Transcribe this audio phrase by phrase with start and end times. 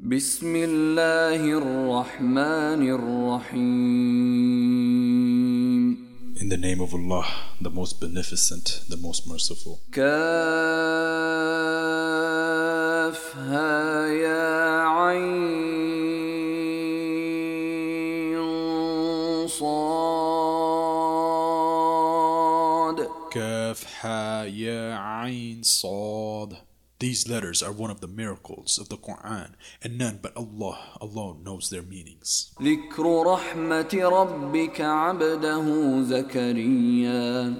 [0.00, 3.61] بسم الله الرحمن الرحيم
[6.41, 7.27] In the name of Allah,
[7.61, 9.79] the most beneficent, the most merciful.
[9.91, 10.11] كافها
[14.07, 15.41] يا عين
[19.47, 20.41] صاد
[23.31, 26.57] Kaf ha ya ayn sad.
[27.01, 31.43] these letters are one of the miracles of the Quran, and none but Allah alone
[31.43, 32.51] knows their meanings.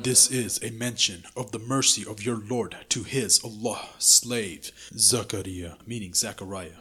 [0.04, 5.78] This is a mention of the mercy of your Lord to His Allah slave, Zakaria,
[5.88, 6.78] meaning Zachariah.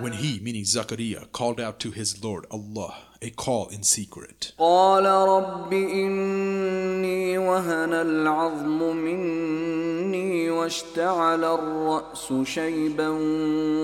[0.00, 4.53] When he, meaning Zachariah, called out to his Lord Allah a call in secret.
[4.57, 13.07] قال رب إني وهن العظم مني واشتعل الرأس شيبا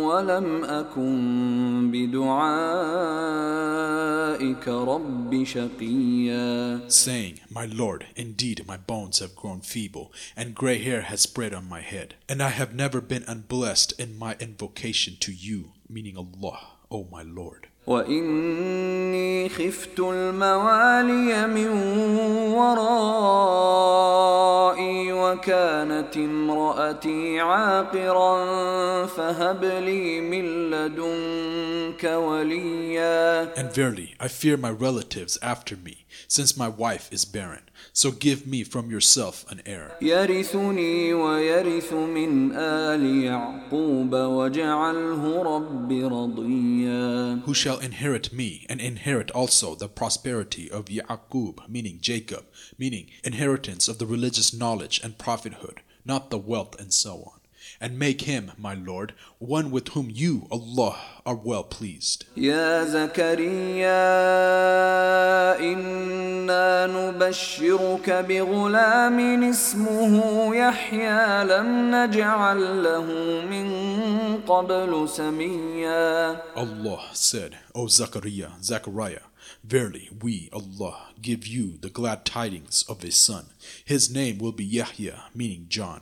[0.06, 1.92] ولم أكن
[3.34, 11.02] بدعائك رب شقيا saying, My Lord, indeed my bones have grown feeble, and gray hair
[11.02, 15.31] has spread on my head, and I have never been unblessed in my invocation to
[15.31, 16.59] you, meaning Allah,
[16.92, 17.67] O my Lord.
[17.89, 21.69] وإني خفت الموالي من
[23.89, 28.36] ورائي وكانت امرأتي عاقرا
[29.06, 36.69] فهب لي من لدنك وليا And verily, I fear my relatives after me, since my
[36.69, 37.62] wife is barren.
[37.92, 47.42] So give me from yourself an heir, يرثني ويرث من آل يعقوب واجعله رب رضيا
[47.47, 53.89] who shall inherit me, and inherit also the prosperity of Ya'qub, meaning Jacob, meaning inheritance
[53.89, 57.38] of the religious knowledge and prophethood, not the wealth and so on
[57.80, 62.26] And make him, my Lord, one with whom you, Allah, are well pleased.
[62.38, 63.99] يا زكريا
[65.60, 73.05] إنا نبشرك بغلام اسمه يحيى لم نجعل له
[73.49, 73.67] من
[74.48, 79.26] قبل سميا Allah said, O Zachariah, Zachariah,
[79.64, 83.45] verily we, Allah, give you the glad tidings of a son.
[83.86, 86.02] His name will be Yahya, meaning John.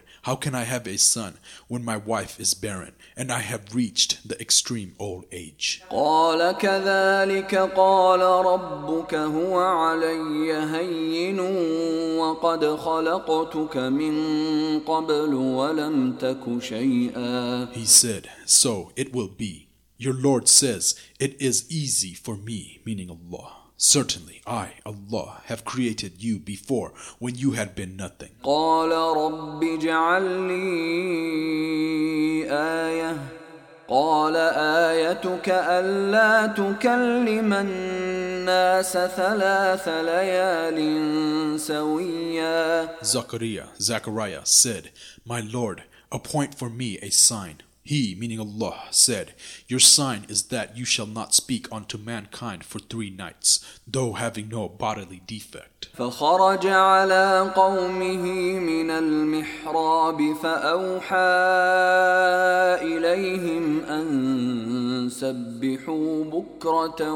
[0.22, 1.34] how can I have a son
[1.68, 5.82] when my wife is barren and I have reached the extreme old age?
[5.90, 11.40] قال كذلك قال ربك هو علي هين
[12.18, 14.14] وقد خلقتك من
[14.80, 19.68] قبل ولم تك شيئا He said, So it will be.
[19.98, 23.59] Your Lord says, It is easy for me, meaning Allah.
[23.80, 28.30] Certainly, I, Allah, have created you before when you had been nothing.
[28.42, 33.16] قال رب اجعل لي آية
[33.88, 44.90] قال آيتك ألا تكلم الناس ثلاث ليال سويا Zachariah, Zachariah said,
[45.26, 47.56] My Lord, appoint for me a sign.
[47.86, 49.34] He, meaning Allah, said,
[49.68, 54.48] Your sign is that you shall not speak unto mankind for three nights, though having
[54.48, 55.86] no bodily defect.
[55.96, 58.22] فخرج على قومه
[58.58, 61.16] من المحراب فأوحى
[62.82, 67.12] إليهم أن سبحوا بكرة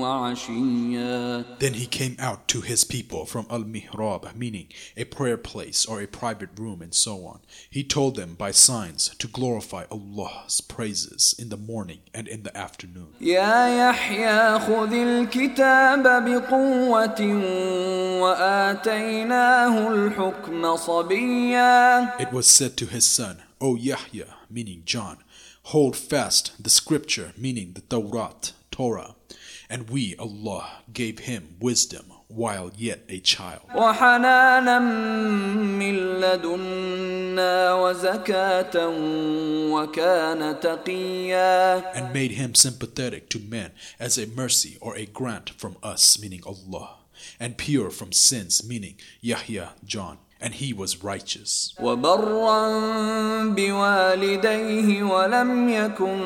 [0.00, 5.86] وعشيا Then he came out to his people from Al Mihrab, meaning a prayer place
[5.86, 7.40] or a private room, and so on.
[7.70, 12.56] He told them by signs to glorify Allah's praises in the morning and in the
[12.56, 13.14] afternoon.
[13.20, 17.20] يا يحيى خذ الكتاب بقوة
[18.22, 25.18] وآتيناه الحكم صبيا It was said to his son, O Yahya, meaning John,
[25.64, 29.14] hold fast the scripture, meaning the Tawrat, Torah,
[29.68, 33.62] and we, Allah, gave him wisdom while yet a child.
[33.74, 38.88] وحنانا من لدنا وزكاة
[39.72, 45.76] وكان تقيا and made him sympathetic to men as a mercy or a grant from
[45.82, 46.98] us, meaning Allah,
[47.38, 50.18] and pure from sins, meaning Yahya, John.
[50.44, 51.74] and he was righteous.
[51.80, 56.18] وبرا بوالديه ولم يكن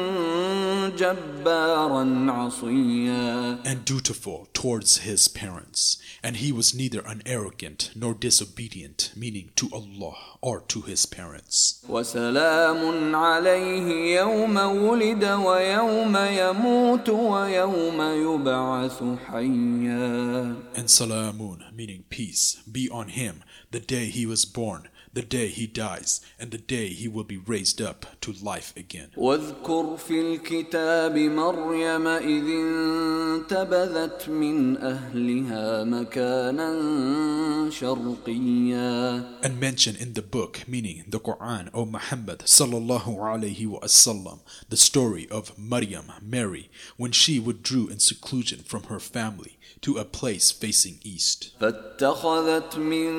[0.97, 9.11] جبارا عصيا And dutiful towards his parents, and he was neither an arrogant nor disobedient,
[9.17, 11.83] meaning to Allah or to his parents.
[11.89, 23.09] وسلام عليه يوم ولد ويوم يموت ويوم يبعث حيا And salamun, meaning peace, be on
[23.09, 27.25] him the day he was born, the day he dies, and the day he will
[27.25, 29.11] be raised up to life again.
[29.17, 40.67] واذكر في الكتاب مريم إذ انتبذت من أهلها مكانا شرقيا And mention in the book,
[40.67, 47.39] meaning the Quran, O Muhammad sallallahu alaihi wasallam, the story of Maryam, Mary, when she
[47.39, 51.52] withdrew in seclusion from her family To a place facing east.
[51.62, 53.12] فاتخذت من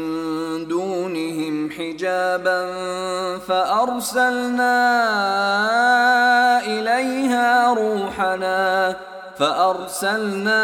[0.69, 2.61] دونهم حجابا
[3.39, 4.77] فأرسلنا
[6.67, 8.97] إليها روحنا
[9.40, 10.64] فأرسلنا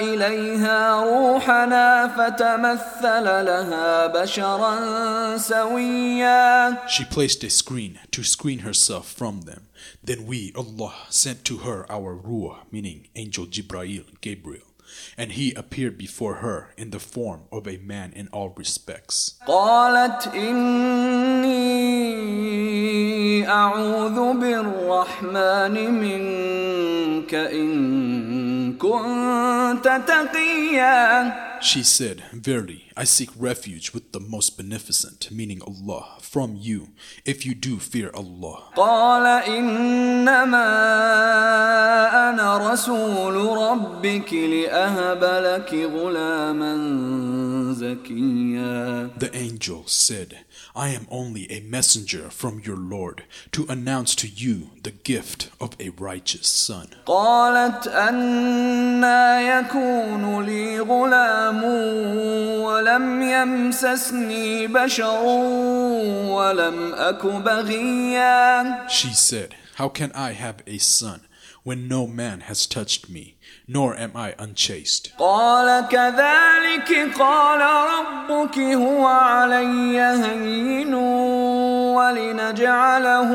[0.00, 9.66] إليها روحنا فتمثل لها بشرا سويا She placed a screen to screen herself from them.
[10.04, 14.66] Then we, Allah, sent to her our Ruah, meaning Angel Jibrail, Gabriel,
[15.18, 19.34] and he appeared before her in the form of a man in all respects.
[19.46, 21.52] قالت إني
[23.48, 34.56] أعوذ بالرحمن منك إن كنت تقيا She said, Verily, I seek refuge with the most
[34.56, 36.88] beneficent, meaning Allah, from you,
[37.24, 38.64] if you do fear Allah.
[38.76, 40.68] قال إنما
[42.30, 46.74] أنا رسول ربك لأهب لك غلاما
[47.72, 50.38] زكيا The angel said,
[50.76, 55.70] I am only a messenger from your Lord to announce to you the gift of
[55.80, 56.88] a righteous son.
[57.06, 61.64] قالت أنا يكون لي غلام
[62.62, 65.22] ولم يمسسني بشر
[66.28, 71.20] ولم أك بغيا She said, How can I have a son
[71.64, 73.35] when no man has touched me,
[73.69, 75.11] Nor am I unchaste?
[75.19, 80.93] قال كذلك قال ربك هو علي هين
[81.95, 83.31] ولنجعله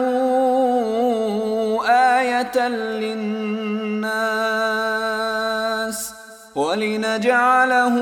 [1.89, 2.69] آية
[4.83, 6.13] للناس
[6.55, 7.97] ولنجعله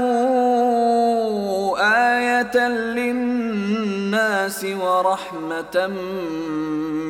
[1.79, 5.87] آية للناس ورحمة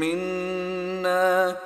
[0.01, 1.57] منا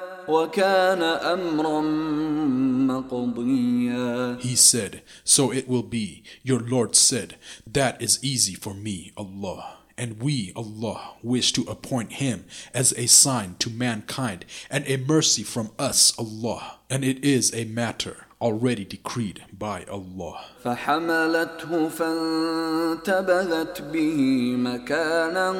[4.39, 6.23] He said, So it will be.
[6.43, 9.77] Your Lord said, That is easy for me, Allah.
[9.97, 15.43] And we, Allah, wish to appoint him as a sign to mankind and a mercy
[15.43, 16.79] from us, Allah.
[16.89, 20.39] And it is a matter already decreed by Allah.
[20.63, 25.51] فحملته فانتبذت به مكانا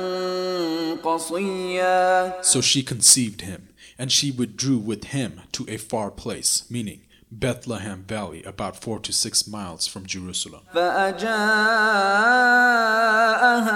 [1.03, 7.01] قصيا So she conceived him, and she withdrew with him to a far place, meaning
[7.31, 10.61] Bethlehem Valley, about four to six miles from Jerusalem.
[10.73, 11.29] فأجاءها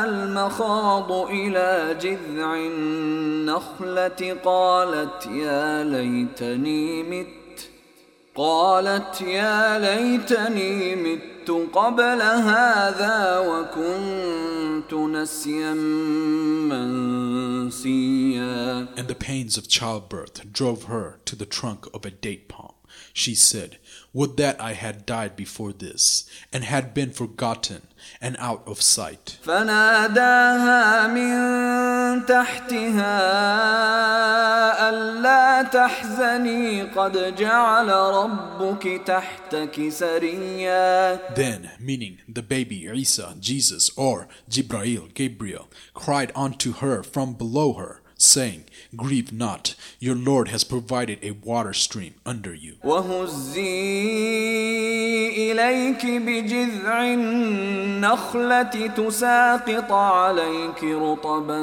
[0.05, 7.69] المخاض إلى جذع النخلة قالت يا ليتني مت
[8.35, 15.73] قالت يا ليتني مت قبل هذا وكنت نسيا
[16.69, 17.56] منسيا
[18.97, 22.73] And the pains of childbirth drove her to the trunk of a date palm.
[23.11, 23.77] She said,
[24.11, 27.81] Would that I had died before this, and had been forgotten
[28.21, 29.37] and out of sight.
[29.43, 33.19] فناداها من تحتها
[34.89, 45.13] ألا تحزني قد جعل ربك تحتك سريا Then, meaning the baby Isa, Jesus, or Jibrail,
[45.13, 48.63] Gabriel, cried unto her from below her, saying,
[48.95, 52.75] Grieve not, your Lord has provided a water stream under you.
[52.83, 53.61] وهزي
[55.51, 61.59] إليك بجذع النخلة تساقط عليك رطبا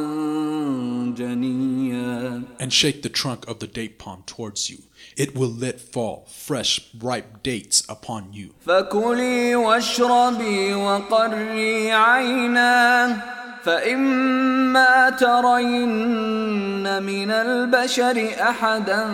[1.17, 4.79] جنيا And shake the trunk of the date palm towards you.
[5.17, 8.51] It will let fall fresh, ripe dates upon you.
[8.67, 13.23] فكلي واشربي وقري عينا
[13.66, 19.08] فإما ترين من البشر أحدا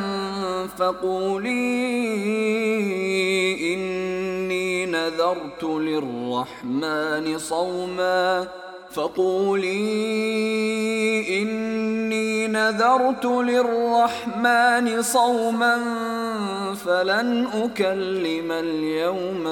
[0.78, 1.54] فقولي
[3.74, 8.48] إني نذرت للرحمن صوما
[8.92, 9.72] فقولي
[11.42, 15.78] إني نذرت للرحمن صوما
[16.75, 19.47] فلن أكلم اليوم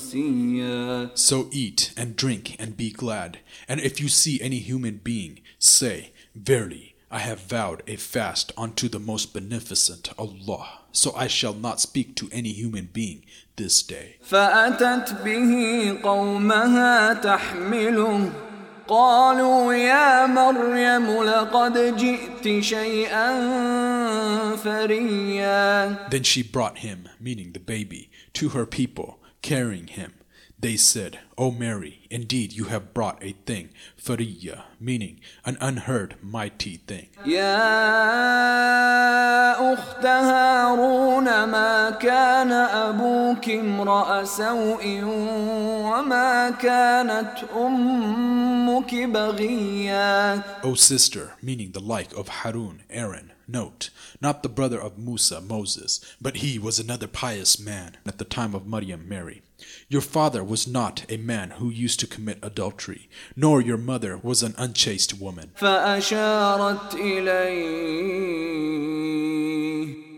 [0.00, 3.38] إنسيا So eat and drink and be glad.
[3.68, 8.88] And if you see any human being, say, Verily, I have vowed a fast unto
[8.88, 10.66] the most beneficent Allah.
[10.92, 13.24] So I shall not speak to any human being
[13.56, 14.16] this day.
[14.22, 18.32] فأتت به قومها تحمله
[18.88, 23.30] قالوا يا مريم لقد جئت شيئا
[24.56, 30.12] فريا Then she brought him, meaning the baby, to her people, carrying him.
[30.62, 36.76] They said, O Mary, indeed you have brought a thing, fariya, meaning an unheard mighty
[36.86, 37.08] thing.
[37.24, 37.56] يا
[39.72, 51.80] أخت هارون ما كان أبوك امرأ سوء وما كانت أمك بغيا O sister, meaning the
[51.80, 53.90] like of Harun, Aaron, note,
[54.20, 58.54] not the brother of Musa, Moses, but he was another pious man at the time
[58.54, 59.42] of Maryam, Mary.
[59.88, 64.42] Your father was not a man who used to commit adultery, nor your mother was
[64.42, 65.50] an unchaste woman.
[65.56, 68.60] فأشارت إليه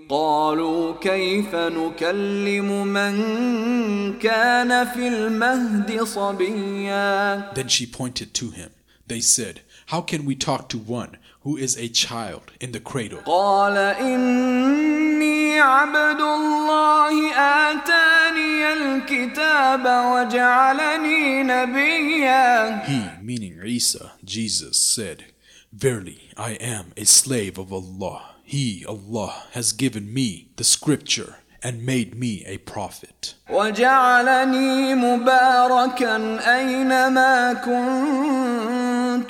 [0.09, 8.71] قالوا كيف نكلم من كان في المهد صبيا Then she pointed to him.
[9.07, 13.21] They said, How can we talk to one who is a child in the cradle?
[13.27, 25.25] قال إني عبد الله آتاني الكتاب وجعلني نبيا He, meaning Isa, Jesus, said,
[25.73, 28.37] Verily, I am a slave of Allah.
[28.45, 33.35] He, Allah, has given me the scripture and made me a prophet.
[33.51, 36.17] وجعلني مباركا
[36.59, 38.76] أينما كنت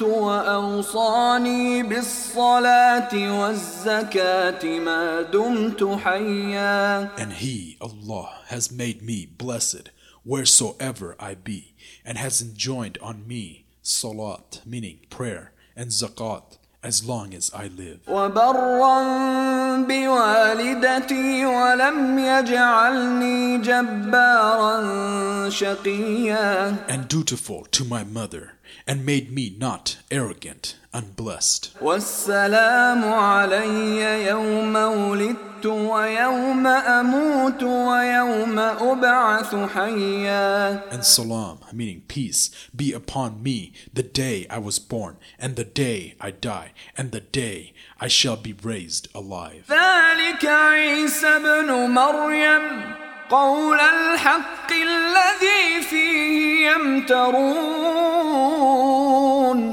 [0.03, 9.91] وأوصاني بالصلاة والزكاة ما دمت حيا And He, Allah, has made me blessed
[10.25, 17.33] wheresoever I be, and has enjoined on me salat, meaning prayer, and zakat, as long
[17.35, 17.99] as I live.
[18.09, 28.53] وبرا بوالدتي ولم يجعلني جبارا شقيا And dutiful to my mother,
[28.87, 31.71] and made me not arrogant, unblessed.
[31.81, 43.43] والسلام علي يوم ولدت ويوم أموت ويوم أبعث حيا And salam, meaning peace, be upon
[43.43, 48.09] me the day I was born, and the day I die, and the day I
[48.09, 49.65] shall be raised alive.
[49.71, 52.95] ذلك عيسى ابن مريم
[53.31, 58.13] قول الحق الذي فيه يمترون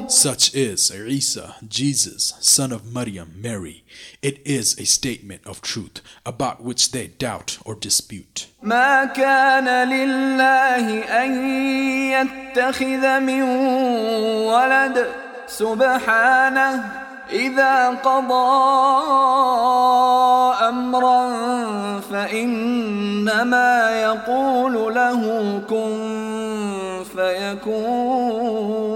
[0.08, 3.84] Such is Isa, Jesus, son of Maryam, Mary.
[4.22, 8.48] It is a statement of truth about which they doubt or dispute.
[8.64, 11.32] ما كان لله أن
[12.12, 13.42] يتخذ من
[14.48, 15.08] ولد
[15.48, 16.92] سبحانه
[17.32, 18.50] إذا قضى
[20.70, 21.30] أمرا
[22.12, 25.22] فإنما يقول له
[25.70, 28.93] كن فيكون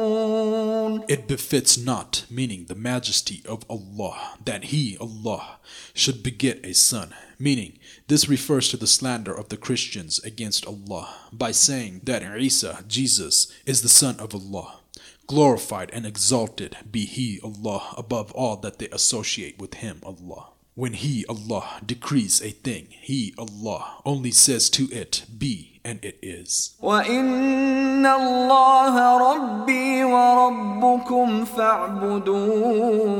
[1.08, 5.58] it befits not, meaning the majesty of Allah, that He, Allah,
[5.94, 7.14] should beget a son.
[7.38, 12.84] Meaning, this refers to the slander of the Christians against Allah by saying that Isa,
[12.86, 14.80] Jesus, is the son of Allah.
[15.26, 20.48] Glorified and exalted be He, Allah, above all that they associate with Him, Allah.
[20.77, 26.17] When He, Allah, decrees a thing, He, Allah, only says to it, Be, and it
[26.23, 26.71] is.
[26.81, 33.13] وإن الله ربي وربكم فاعبدوه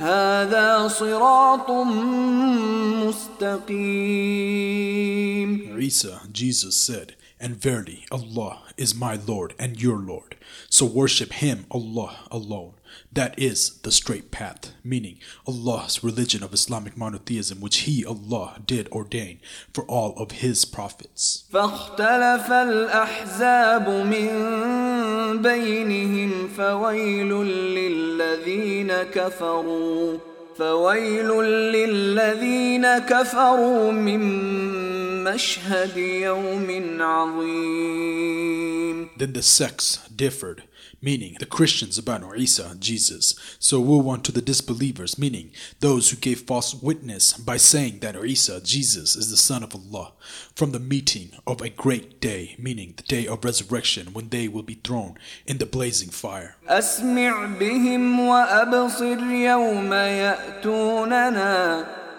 [0.00, 1.70] هذا صراط
[4.50, 10.36] مستقيم Isa, Jesus said, And verily, Allah is my Lord and your Lord.
[10.68, 12.74] So worship Him, Allah, alone.
[13.12, 18.88] That is the straight path, meaning Allah's religion of Islamic monotheism, which He, Allah, did
[18.92, 19.40] ordain
[19.72, 21.44] for all of His prophets.
[21.52, 27.32] فاختلف الأحزاب من بينهم فويل
[27.74, 30.18] للذين كفروا
[30.58, 31.28] فويل
[31.72, 34.20] للذين كفروا من
[35.24, 38.30] مشهد يوم عظيم
[39.16, 40.62] Then the sects differed
[41.02, 43.34] meaning the Christians about Isa, Jesus.
[43.58, 48.60] So woe unto the disbelievers, meaning those who gave false witness by saying that Isa,
[48.60, 50.12] Jesus, is the Son of Allah,
[50.54, 54.62] from the meeting of a great day, meaning the day of resurrection when they will
[54.62, 56.56] be thrown in the blazing fire.
[56.68, 61.40] أسمع بهم وأبصر يوم يأتوننا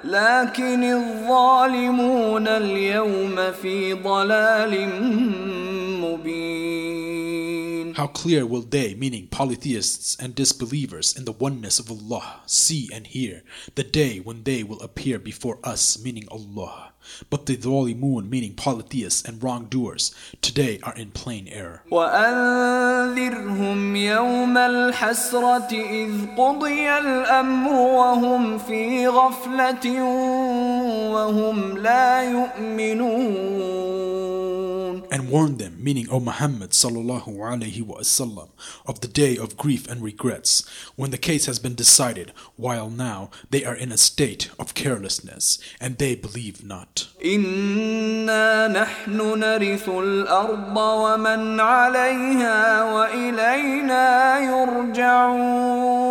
[0.03, 4.89] لكن الظالمون اليوم في ضلال
[6.01, 6.94] مبين
[7.95, 13.07] How clear will they, meaning polytheists and disbelievers in the oneness of Allah, see and
[13.07, 13.43] hear
[13.75, 16.93] the day when they will appear before us, meaning Allah.
[17.29, 21.81] But the Dhalimun, meaning polytheists and wrongdoers, today are in plain error.
[21.91, 30.03] وأنذرهم يوم الحسرة إذ قضي الأمر وهم في غفلة
[31.11, 34.14] وهم لا يؤمنون
[35.11, 38.49] And warn them, meaning O Muhammad sallallahu alaihi wasallam,
[38.85, 40.63] of the day of grief and regrets,
[40.95, 45.59] when the case has been decided, while now they are in a state of carelessness,
[45.79, 47.07] and they believe not.
[47.23, 56.01] إنا نحن نرث الأرض ومن عليها وإلينا يرجعون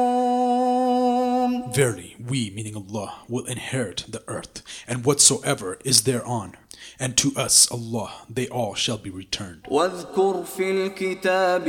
[1.73, 6.57] Verily, we, meaning Allah, will inherit the earth, and whatsoever is thereon,
[6.99, 9.67] and to us, Allah, they all shall be returned.
[9.71, 11.69] واذكر في الكتاب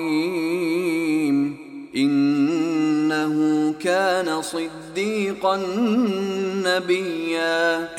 [0.00, 0.52] إبراهيم
[1.96, 4.85] إنه كان صديقا نبيا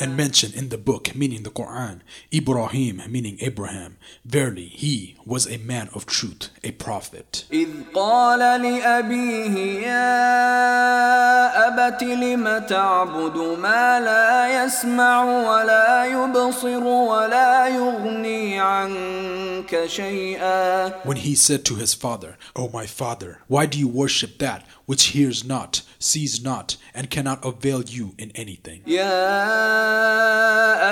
[0.00, 2.00] And mention in the book, meaning the Quran,
[2.32, 3.96] Ibrahim, meaning Abraham.
[4.24, 7.44] Verily, he was a man of truth, a prophet.
[7.52, 19.86] إذ قال لأبيه يا أبت لم تعبد ما لا يسمع ولا يبصر ولا يغني عنك
[19.86, 24.64] شيئا When he said to his father, O my father, why do you worship that
[24.88, 28.80] which hears not, sees not, and cannot avail you in anything?
[28.86, 29.24] يا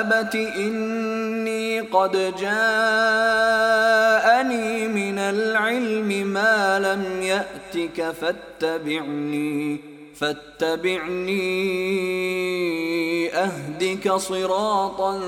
[0.00, 2.52] أبت إني قد جاءني
[4.88, 9.80] من العلم ما لم يأتك فاتبعني
[10.14, 11.42] فاتبعني
[13.34, 15.18] أهدك صراطا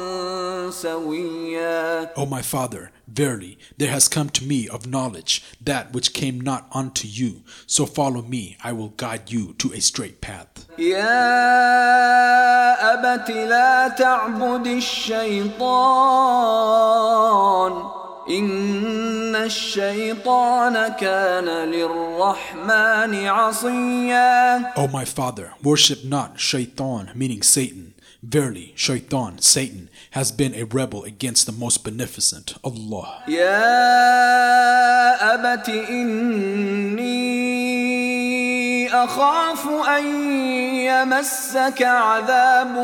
[0.70, 6.40] سويا O my father, verily, there has come to me of knowledge that which came
[6.40, 7.42] not unto you.
[7.66, 10.66] So follow me, I will guide you to a straight path.
[10.78, 11.04] يا
[12.94, 14.66] أبت لا تعبد
[16.54, 17.83] الشيطان
[18.28, 27.94] إن الشيطان كان للرحمن عصيا O my father, worship not Shaitan, meaning Satan.
[28.22, 33.22] Verily, Shaitan, Satan, has been a rebel against the most beneficent, Allah.
[33.28, 33.54] يا
[35.35, 35.68] أبت
[37.54, 40.07] إني أخاف أن
[40.87, 42.78] يمسك عذاب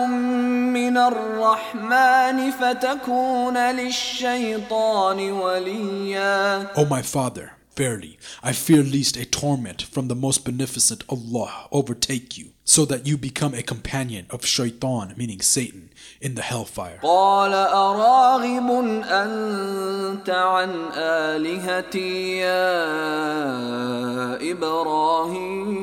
[0.75, 10.09] من الرحمن فتكون للشيطان وليا O my father, verily, I fear lest a torment from
[10.09, 15.41] the most beneficent Allah overtake you, so that you become a companion of Shaitan, meaning
[15.41, 16.99] Satan, in the hellfire.
[17.03, 18.71] قال أراغب
[19.11, 22.81] أنت عن آلهتي يا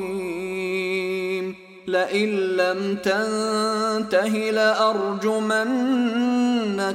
[0.08, 0.48] إبراهيم
[1.88, 5.84] لئن لم تنته لأرجمنك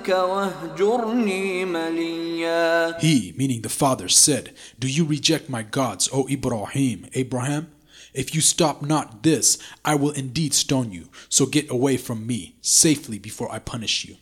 [0.09, 7.67] واهجرني مليا He, meaning the father, said, Do you reject my gods, O Ibrahim, Abraham?
[8.14, 11.08] If you stop not this, I will indeed stone you.
[11.28, 14.16] So get away from me safely before I punish you.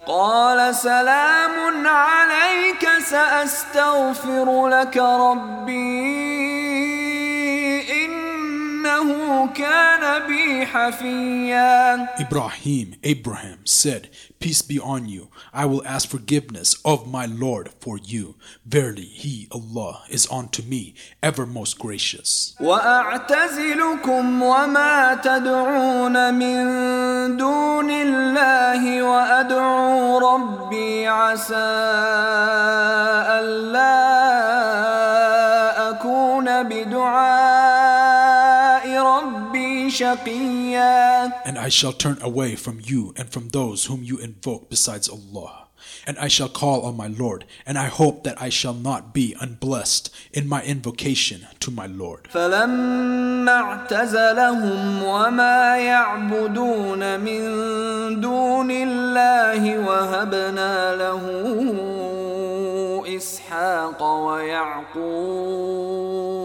[9.58, 15.28] كان بي حفيا Ibrahim, Abraham said, Peace be on you.
[15.54, 18.36] I will ask forgiveness of my Lord for you.
[18.66, 22.56] Verily, He, Allah, is unto me ever most gracious.
[22.60, 26.58] وأعتزلكم وما تدعون من
[27.38, 31.72] دون الله وأدعو ربي عسى
[33.40, 33.90] ألا
[35.90, 37.55] أكون بدعاء ربي شقيا
[41.46, 45.68] And I shall turn away from you and from those whom you invoke besides Allah.
[46.06, 49.36] And I shall call on my Lord, and I hope that I shall not be
[49.40, 52.28] unblessed in my invocation to my Lord.
[52.32, 57.42] فلما اعتزلهم وما يعبدون من
[58.22, 61.24] دون الله وهبنا له
[63.02, 65.22] واسحاق ويعقوب وكلا
[65.62, 66.45] جعلنا نبيا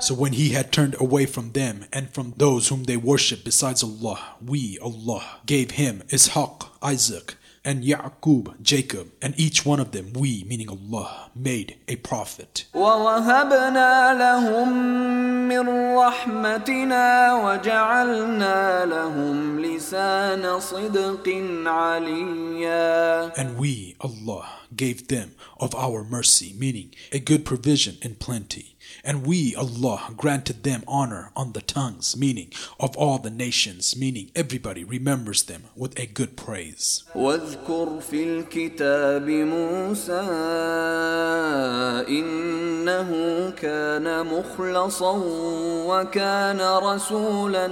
[0.00, 3.82] so when he had turned away from them and from those whom they worship besides
[3.82, 10.13] Allah, we, Allah, gave him Ishaq, Isaac, and Ya'qub, Jacob, and each one of them,
[10.13, 12.65] we, meaning Allah, made a prophet.
[12.73, 14.69] ووهبنا لهم
[15.47, 21.27] من رحمتنا وجعلنا لهم لسان صدق
[21.65, 28.75] عليا And we, Allah, gave them of our mercy, meaning a good provision in plenty.
[29.03, 34.31] And we, Allah, granted them honor on the tongues, meaning of all the nations, meaning
[34.35, 37.03] everybody remembers them with a good praise.
[37.15, 40.21] واذكر في الكتاب موسى
[42.09, 45.21] إنه كان مخلصا
[45.87, 47.67] وكان رسولا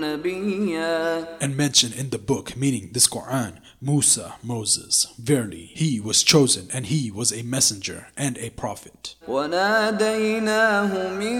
[0.00, 5.06] نبيا And mention in the book, meaning this Quran, Musa, Moses.
[5.18, 9.14] Verily, he was chosen and he was a messenger and a prophet.
[10.32, 11.38] وناديناه من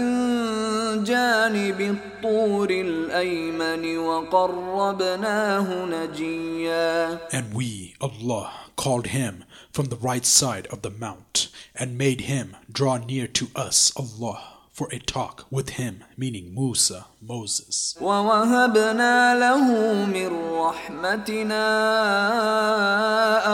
[1.05, 10.83] جانب الطور الأيمن وقربناه نجيا And we, Allah, called him from the right side of
[10.83, 14.41] the mount and made him draw near to us, Allah,
[14.73, 17.97] for a talk with him, meaning Musa, Moses.
[18.01, 19.65] ووهبنا له
[20.05, 20.29] من
[20.59, 21.67] رحمتنا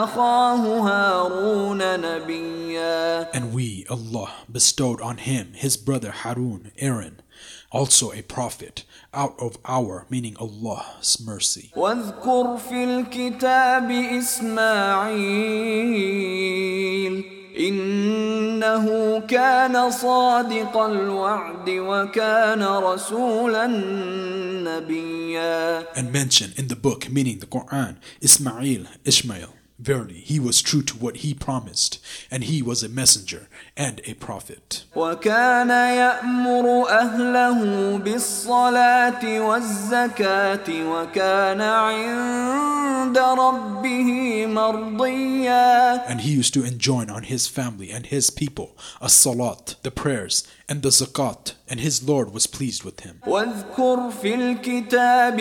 [0.04, 2.57] أخاه هارون نبيا
[2.98, 7.20] And we, Allah, bestowed on him his brother Harun, Aaron,
[7.70, 11.70] also a prophet, out of our, meaning Allah's mercy.
[11.76, 13.90] واذكر في الكتاب
[15.84, 17.24] إسماعيل
[17.58, 23.66] إنه كان صادق الوعد وكان رسولا
[24.64, 29.54] نبيا And mention in the book, meaning the Quran, Ismail, Ishmael.
[29.78, 31.98] Verily, he was true to what he promised,
[32.30, 34.84] and he was a messenger and a prophet.
[34.94, 47.24] وكان يأمر أهله بالصلاة والزكاة وكان عند ربه مرضيا And he used to enjoin on
[47.24, 52.32] his family and his people a salat, the prayers, and the zakat, and his Lord
[52.32, 53.20] was pleased with him.
[53.26, 55.40] واذكر في الكتاب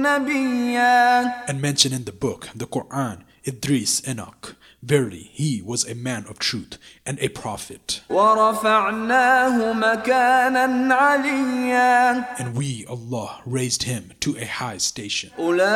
[0.00, 4.56] نبيا And mention in the book, the Quran, Idris Enoch.
[4.82, 8.00] Verily, he was a man of truth and a prophet.
[8.10, 15.30] ورفعناه مكانا عليا And we, Allah, raised him to a high station.
[15.38, 15.66] أولئك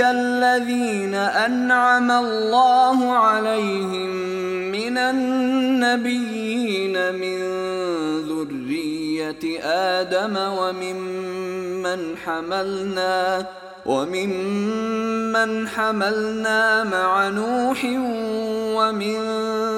[0.00, 4.10] الذين أنعم الله عليهم
[4.72, 6.34] من النبيين
[7.14, 7.67] من
[9.63, 13.45] آدم وممن حملنا
[13.85, 17.85] وممن حملنا مع نوح
[18.77, 19.17] ومن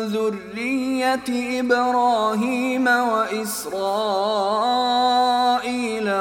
[0.07, 3.81] ذرية إبراهيم وإسرائيل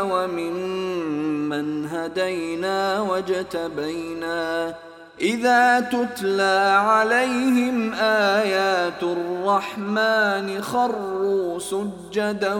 [0.01, 4.75] وممن هدينا واجتبينا.
[5.21, 12.55] إذا تتلى عليهم آيات الرحمن خروا سجدا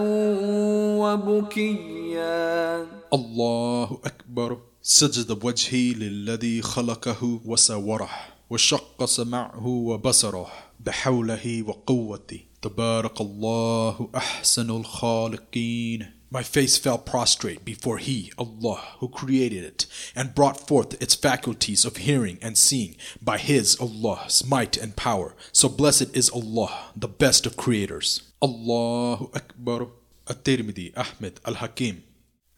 [1.01, 2.87] وبكيا.
[3.15, 4.59] الله أكبر.
[4.83, 8.11] سجد وجهي للذي خلقه وسوره
[8.51, 10.47] وشق سمعه وبصره
[10.81, 12.41] بحوله وقوته.
[12.63, 16.20] تبارك الله أحسن الخالقين.
[16.33, 21.85] My face fell prostrate before He, Allah, who created it, and brought forth its faculties
[21.85, 25.35] of hearing and seeing by His, Allah's might and power.
[25.51, 28.23] So blessed is Allah, the best of creators.
[28.41, 29.89] Allahu Akbar.
[30.29, 32.05] At-Tirmidhi, Ahmed, Al-Hakim.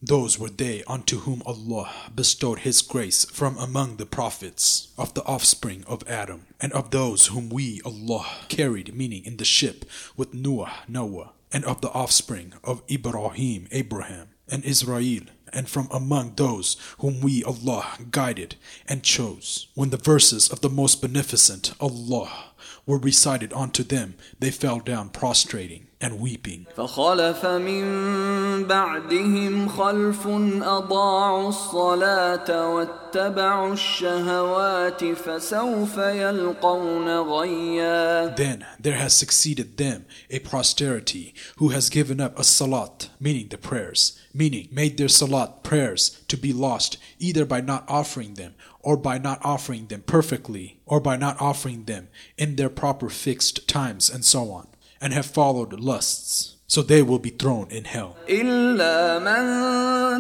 [0.03, 5.23] Those were they unto whom Allah bestowed His grace from among the prophets of the
[5.23, 10.35] offspring of Adam, and of those whom we, Allah, carried, meaning in the ship, with
[10.35, 16.77] Nuh, Noah, and of the offspring of Ibrahim, Abraham, and Israel, and from among those
[16.99, 18.57] whom we, Allah, guided
[18.89, 19.69] and chose.
[19.75, 22.53] When the verses of the most beneficent, Allah,
[22.87, 26.66] were recited unto them, they fell down prostrating and weeping.
[26.76, 30.28] فخلف من بعدهم خلف
[30.62, 41.70] أضاعوا الصلاة واتبعوا الشهوات فسوف يلقون غيا Then there has succeeded them a posterity who
[41.70, 46.54] has given up a salat, meaning the prayers, meaning made their salat prayers to be
[46.54, 51.36] lost either by not offering them or by not offering them perfectly or by not
[51.42, 54.68] offering them in their proper fixed times and so on.
[55.02, 58.16] and have followed lusts, so they will be thrown in hell.
[58.30, 59.44] إلا من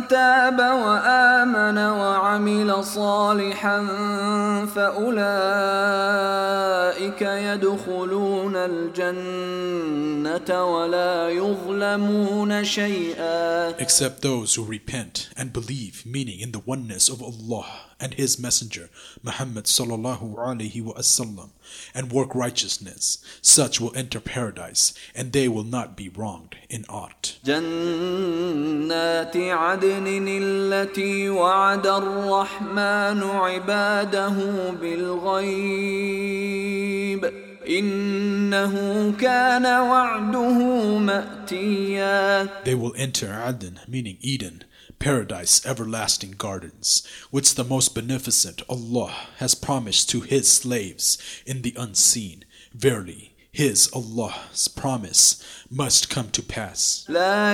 [0.07, 3.87] تاب وآمن وعمل صالحا
[4.75, 6.01] فأولئك
[7.21, 17.09] يدخلون الجنة ولا يظلمون شيئا Except those who repent and believe, meaning in the oneness
[17.09, 18.89] of Allah and His Messenger
[19.23, 21.49] Muhammad sallallahu alaihi wasallam,
[21.93, 27.37] and work righteousness, such will enter paradise, and they will not be wronged in aught.
[27.45, 34.35] جنات عدن التي وعد الرحمن عباده
[34.81, 36.07] بالغيب
[42.64, 44.64] they will enter Adn, meaning Eden,
[44.98, 51.74] paradise, everlasting gardens, which the most beneficent Allah has promised to His slaves in the
[51.76, 52.44] unseen.
[52.74, 55.36] Verily, his Allah's promise
[55.70, 57.04] must come to pass.
[57.08, 57.52] لا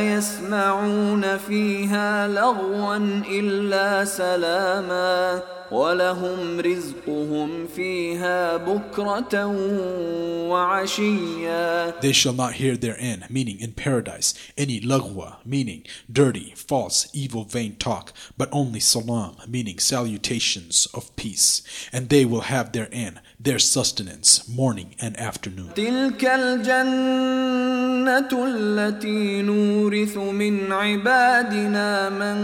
[5.71, 9.45] ولهم رزقهم فيها بكرة
[10.49, 17.43] وعشيا They shall not hear therein, meaning in paradise, any lagwa, meaning dirty, false, evil,
[17.43, 21.63] vain talk, but only salam, meaning salutations of peace.
[21.91, 25.71] And they will have therein their sustenance morning and afternoon.
[25.75, 27.66] تلك الجنة
[28.33, 32.37] التي نورث من عبادنا من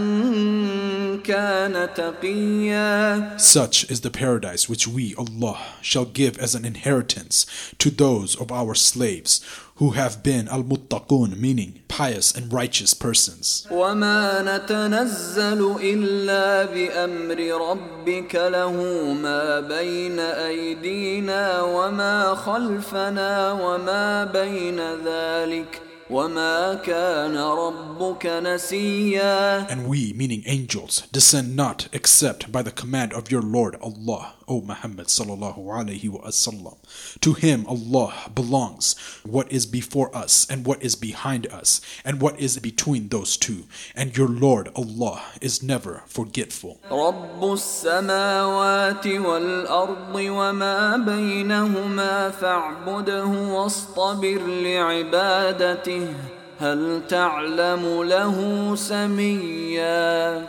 [1.22, 7.46] كان تقيا Such is the paradise which we, Allah, shall give as an inheritance
[7.78, 9.40] to those of our slaves
[9.76, 13.66] who have been al-muttaqun, meaning pious and righteous persons.
[13.70, 18.72] وما نتنزل إلا بأمر ربك له
[19.12, 30.42] ما بين أيدينا وما خلفنا وما بين ذلك وما كان ربك نسيا And we, meaning
[30.46, 36.10] angels, descend not except by the command of your Lord Allah, O Muhammad sallallahu alaihi
[36.10, 36.74] wasallam.
[37.20, 42.40] To him Allah belongs what is before us and what is behind us and what
[42.40, 43.60] is between those two.
[43.94, 46.80] And your Lord Allah is never forgetful.
[46.90, 55.93] رب السماوات والأرض وما بينهما فاعبده واصطبر لعبادته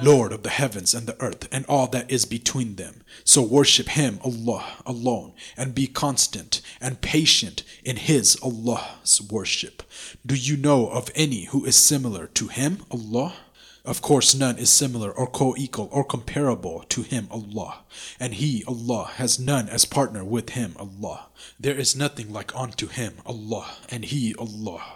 [0.02, 3.02] Lord of the heavens and the earth and all that is between them.
[3.24, 9.82] So worship Him, Allah, alone, and be constant and patient in His, Allah's worship.
[10.24, 13.34] Do you know of any who is similar to Him, Allah?
[13.84, 17.84] Of course, none is similar or co equal or comparable to Him, Allah.
[18.18, 21.26] And He, Allah, has none as partner with Him, Allah.
[21.58, 24.95] There is nothing like unto Him, Allah, and He, Allah.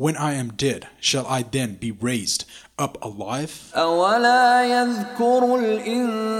[0.00, 2.44] When I am dead, shall I then be raised
[2.78, 3.72] up alive?
[3.74, 5.56] أولا يذكر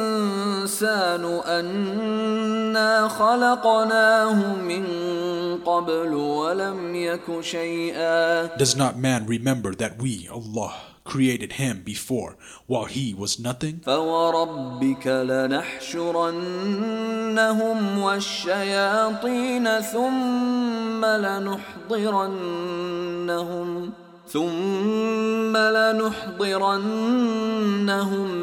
[0.07, 4.85] الإنسان أنا خلقناه من
[5.64, 12.37] قبل ولم يك شيئا Does not man remember that we, Allah, created him before
[12.67, 13.81] while he was nothing?
[13.85, 16.37] فوربك لنحشرنهم
[17.97, 22.41] والشياطين ثم لنحضرنهم
[24.31, 26.87] ثم لنحضرنهم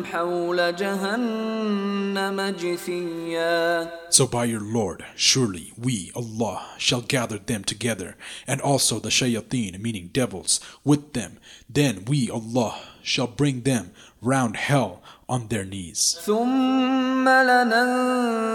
[0.05, 8.17] حول جهنم جثيا So by your Lord, surely we, Allah, shall gather them together,
[8.49, 11.39] and also the shayateen, meaning devils, with them.
[11.71, 16.20] Then we, Allah, shall bring them round hell on their knees.
[16.26, 17.30] ثم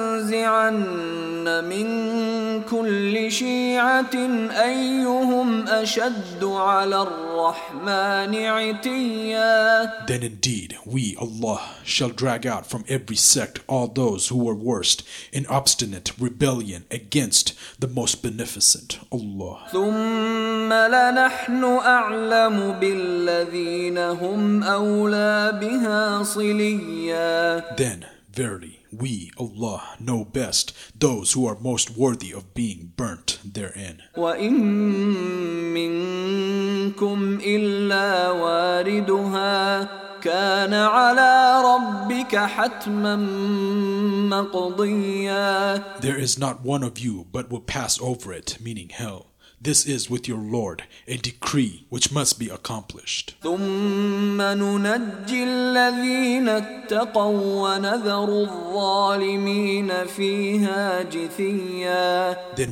[0.09, 0.75] لننزعن
[1.65, 1.89] من
[2.63, 4.15] كل شيعة
[4.51, 13.61] أيهم أشد على الرحمن عتيا Then indeed we, Allah, shall drag out from every sect
[13.67, 15.03] all those who were worst
[15.33, 19.59] in obstinate rebellion against the most beneficent, Allah.
[19.73, 26.23] ثم لنحن أعلم بالذين هم أولى بها
[26.63, 33.39] صليا Then, verily, we, Allah, know best those who are most worthy of being burnt
[33.45, 34.03] therein.
[34.17, 34.53] وإن
[35.75, 39.89] منكم إلا واردها
[40.21, 43.17] كان على ربك حتما
[44.29, 49.27] مقضيا There is not one of you but will pass over it, meaning hell.
[49.64, 53.36] This is with your Lord a decree which must be accomplished.
[53.42, 53.62] Then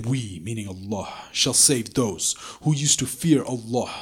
[0.01, 3.93] we, meaning Allah, shall save those who used to fear Allah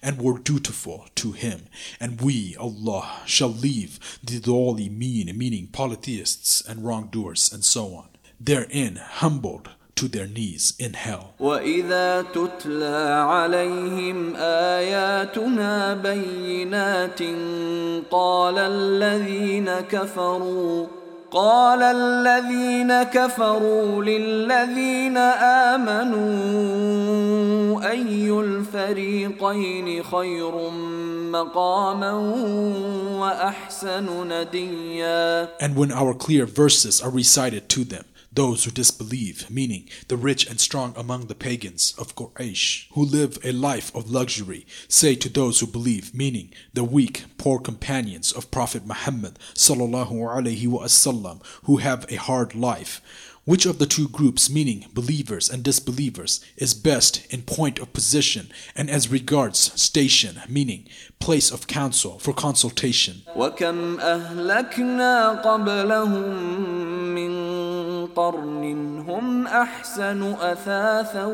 [0.00, 1.62] and were dutiful to Him,
[1.98, 8.10] and we, Allah, shall leave the dhalimin, meaning polytheists and wrongdoers, and so on.
[8.38, 11.33] Therein humbled to their knees in hell.
[11.39, 17.19] وإذا تتلى عليهم آياتنا بينات
[18.11, 20.87] قال الذين كفروا
[21.31, 25.17] قال الذين كفروا للذين
[25.77, 26.21] آمنوا
[27.91, 30.69] أي الفريقين خير
[31.31, 32.11] مقاما
[33.19, 38.03] وأحسن نديا And when our clear verses are recited to them,
[38.36, 43.38] those who disbelieve, meaning the rich and strong among the pagans of Quraysh, who live
[43.42, 48.50] a life of luxury, say to those who believe, meaning the weak, poor companions of
[48.50, 53.00] Prophet Muhammad sallallahu alaihi wasallam, who have a hard life.
[53.46, 58.50] Which of the two groups, meaning believers and disbelievers, is best in point of position
[58.74, 60.88] and as regards station, meaning
[61.20, 63.22] place of counsel for consultation?
[68.15, 68.63] قرن
[69.09, 71.25] هم أحسن أثاثا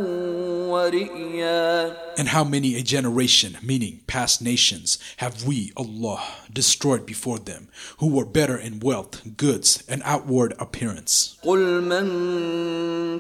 [0.71, 7.67] ورئيا And how many a generation, meaning past nations, have we, Allah, destroyed before them,
[7.99, 11.37] who were better in wealth, goods, and outward appearance?
[11.43, 12.07] قل من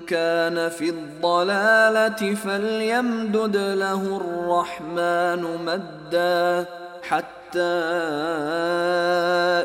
[0.05, 7.82] كان في الضلالة فليمدد له الرحمن مدا حتى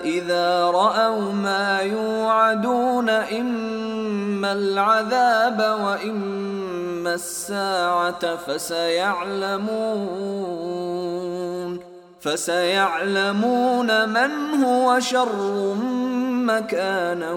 [0.04, 8.36] إذا رأوا ما يوعدون إما العذاب وإما الساعة
[10.48, 11.80] فسيعلمون
[12.20, 15.74] فسيعلمون من هو شر
[16.46, 17.32] مكانا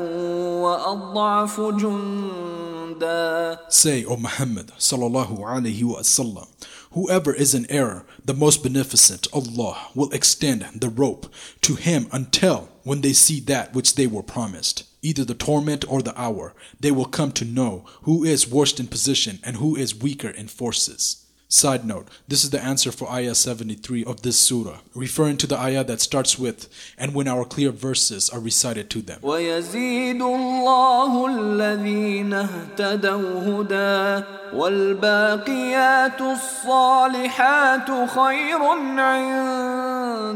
[0.64, 3.58] وأضعف جندا.
[3.68, 6.46] Say, O Muhammad sallallahu alaihi wasallam,
[6.92, 12.68] Whoever is in error, the most beneficent, Allah, will extend the rope to him until
[12.83, 16.90] when they see that which they were promised, either the torment or the hour, they
[16.90, 21.19] will come to know who is worst in position and who is weaker in forces.
[21.49, 25.58] Side note, this is the answer for ayah 73 of this surah, referring to the
[25.58, 29.19] ayah that starts with, and when our clear verses are recited to them.
[29.21, 38.63] ويزيد الله الذين اهتدوا هدى والباقيات الصالحات خير
[38.99, 39.88] عند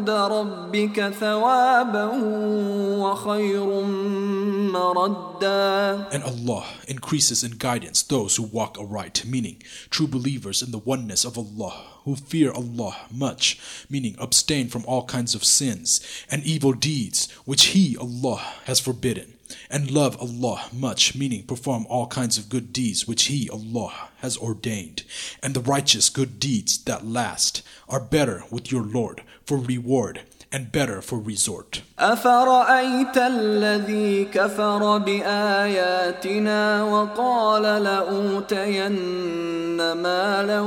[0.10, 2.06] ربك ثوابا
[3.00, 3.82] وخير
[4.74, 10.78] مردا And Allah increases in guidance those who walk aright, meaning true believers in the
[10.78, 16.44] oneness of Allah, who fear Allah much, meaning abstain from all kinds of sins and
[16.44, 19.33] evil deeds which He, Allah, has forbidden.
[19.71, 24.37] And love Allah much, meaning perform all kinds of good deeds which He, Allah, has
[24.37, 25.05] ordained.
[25.43, 30.23] And the righteous good deeds that last are better with your Lord for reward
[30.54, 31.82] and better for resort.
[32.00, 38.92] أفرأيت الذي كفر بآياتنا وقال لأوتين
[39.94, 40.60] مالا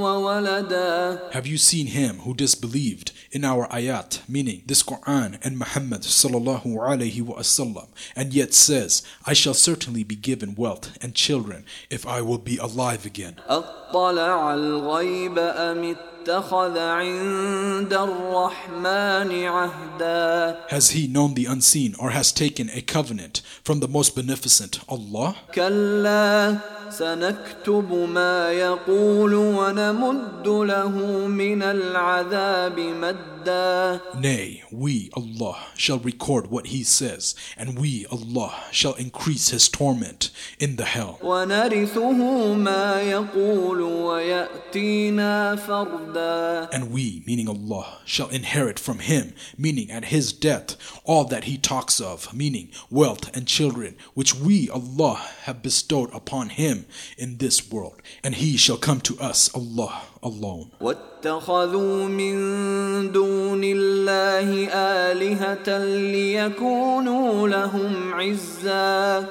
[0.00, 6.02] وولدا Have you seen him who disbelieved in our ayat, meaning this Quran and Muhammad
[6.02, 12.06] sallallahu alaihi wasallam, and yet says, I shall certainly be given wealth and children if
[12.06, 13.36] I will be alive again.
[13.48, 15.84] أطلع الغيب أم
[16.25, 23.79] اتخذ عند الرحمن عهدا Has he known the unseen or has taken a covenant from
[23.79, 25.33] the most beneficent Allah?
[25.55, 26.57] كلا
[26.89, 30.89] سنكتب ما يقول ونمد له
[31.27, 38.94] من العذاب مدا Nay, we, Allah, shall record what he says, and we, Allah, shall
[38.94, 41.18] increase his torment in the hell.
[41.22, 50.06] ونرثه ما يقول ويأتينا فردا And we, meaning Allah, shall inherit from him, meaning at
[50.06, 55.62] his death, all that he talks of, meaning wealth and children, which we, Allah, have
[55.62, 58.02] bestowed upon him in this world.
[58.24, 60.71] And he shall come to us, Allah, alone.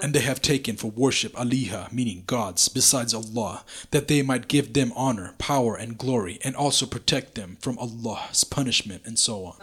[0.02, 4.72] And they have taken for worship aliha, meaning gods, besides Allah, that they might give
[4.72, 9.54] them honor, power, and glory, and also protect them from Allah's punishment and so on.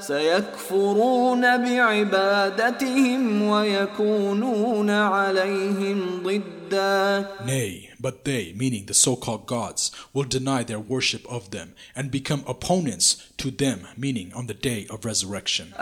[0.00, 7.26] سيكفرون بعبادتهم ويكونون عليهم ضدا.
[7.44, 12.10] Nay, but they, meaning the so-called gods, gods will deny their worship of them and
[12.10, 15.72] become opponents to them, meaning on the day of resurrection.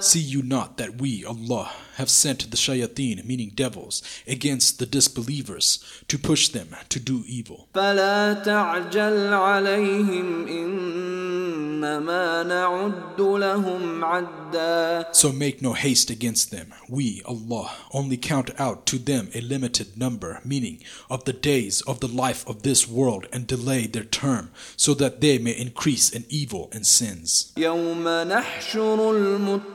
[0.00, 5.83] See you not that we, Allah, have sent the shayateen, meaning devils, against the disbelievers
[6.07, 7.67] to push them to do evil.
[7.73, 16.73] فلا تعجل عليهم إنما نعد لهم عدا So make no haste against them.
[16.89, 21.99] We, Allah, only count out to them a limited number, meaning of the days of
[21.99, 26.25] the life of this world, and delay their term, so that they may increase in
[26.29, 27.51] evil and sins.
[27.57, 29.74] يوم نحشر المتقين إلى الرحمن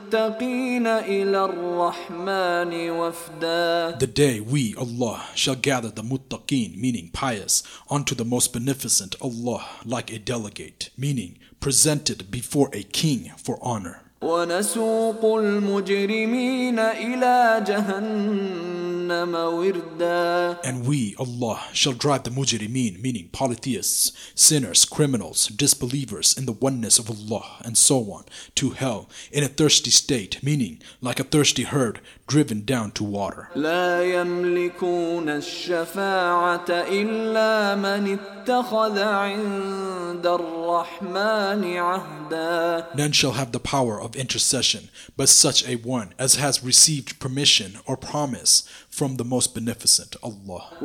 [3.98, 9.66] The day we, Allah, shall gather the muttaqeen, meaning pious, unto the most beneficent Allah,
[9.86, 14.01] like a delegate, meaning presented before a king for honor.
[14.21, 24.83] ونسوق المجرمين إلى جهنم وردا And we, Allah, shall drive the mujrimeen, meaning polytheists, sinners,
[24.85, 28.23] criminals, disbelievers in the oneness of Allah, and so on,
[28.55, 33.49] to hell in a thirsty state, meaning like a thirsty herd driven down to water.
[33.55, 44.10] لا يملكون الشفاعة إلا من اتخذ عند الرحمن عهدا None shall have the power of
[44.12, 49.54] of intercession, but such a one as has received permission or promise from the most
[49.54, 50.76] beneficent, Allah.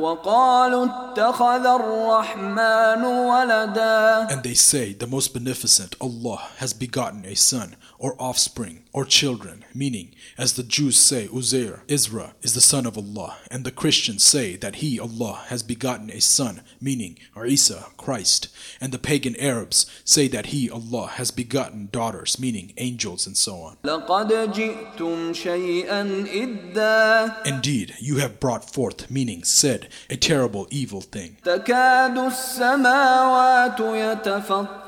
[4.30, 9.64] And they say, the most beneficent, Allah, has begotten a son, or offspring, or children,
[9.74, 14.24] meaning, as the Jews say, Uzair, Ezra is the son of Allah, and the Christians
[14.24, 18.48] say that he, Allah, has begotten a son, meaning, Isa, Christ,
[18.80, 23.56] and the pagan Arabs say that he, Allah, has begotten daughters, meaning angels and so
[23.56, 23.76] on.
[27.44, 31.36] Indeed, you have brought forth, meaning said, a terrible evil thing.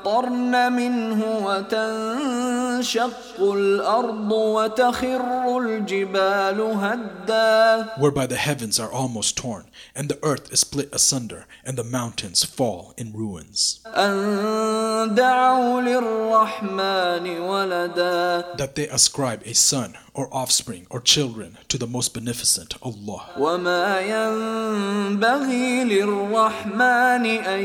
[0.06, 10.18] يتفطرن منه وتنشق الأرض وتخر الجبال هدا whereby the heavens are almost torn, and the
[10.22, 13.80] earth is split asunder, and the mountains fall in ruins.
[13.86, 21.86] أن دعوا للرحمن ولدا That they ascribe a son, or offspring, or children to the
[21.86, 23.22] most beneficent Allah.
[23.38, 27.62] وما ينبغي للرحمن أن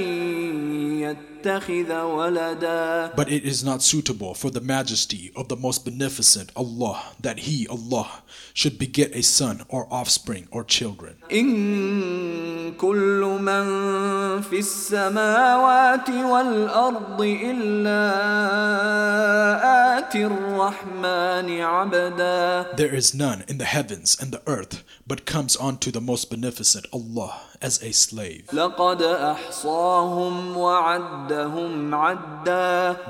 [1.01, 7.01] يتخذ ولدا But it is not suitable for the majesty of the most beneficent Allah
[7.19, 8.21] that He, Allah,
[8.53, 11.15] should beget a son, or offspring, or children.
[11.32, 18.11] إن كل من في السماوات والأرض إلا
[19.97, 25.91] آتي الرحمن عبدا There is none in the heavens and the earth, but comes unto
[25.91, 28.44] the most beneficent Allah as a slave.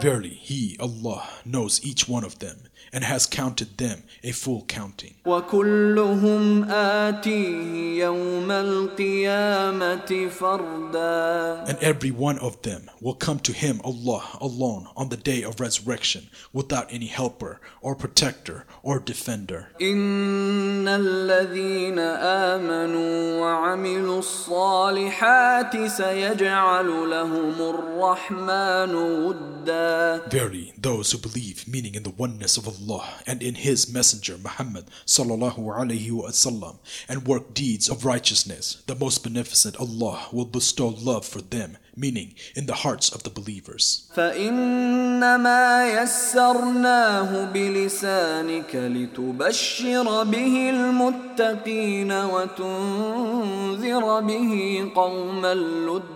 [0.00, 2.56] Verily, He, Allah, knows each one of them
[2.95, 5.15] and has counted them a full counting.
[5.25, 14.23] وكلهم آتيه يوم القيامة فردا And every one of them will come to him, Allah,
[14.41, 19.67] alone on the day of resurrection, without any helper, or protector, or defender.
[19.81, 32.03] إن الذين آمنوا وعملوا الصالحات سيجعل لهم الرحمن ودا Verily, those who believe, meaning in
[32.03, 32.84] the oneness of Allah
[33.27, 39.23] and in His Messenger Muhammad sallallahu alaihi wasallam, and work deeds of righteousness, the most
[39.23, 44.07] beneficent Allah will bestow love for them, meaning in the hearts of the believers.
[44.15, 56.14] فإنما يسرناه بلسانك لتبشر به المتقين وتنذر به قوما لدا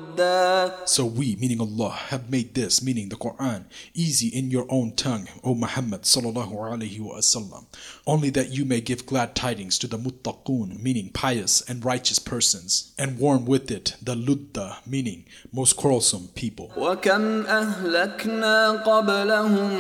[0.86, 5.28] So we, meaning Allah, have made this, meaning the Quran, easy in your own tongue,
[5.43, 7.66] O Muhammad sallallahu alaihi wasallam,
[8.08, 12.93] only that you may give glad tidings to the muttaqun, meaning pious and righteous persons,
[12.97, 16.72] and warn with it the ludda, meaning most quarrelsome people.
[16.78, 19.72] وكم أهلكنا قبلهم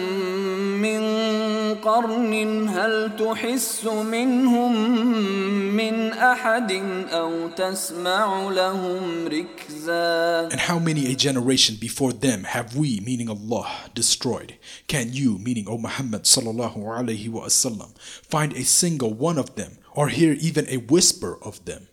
[0.81, 1.01] من
[1.75, 4.73] قرن هل تحس منهم
[5.75, 6.71] من أحد
[7.11, 13.30] أو تسمع لهم ركزا uh, and how many a generation before them have we, meaning
[13.30, 14.56] Allah, destroyed?
[14.86, 17.90] Can you, meaning O Muhammad sallallahu
[18.28, 21.88] find a single one of them, or hear even a whisper of them?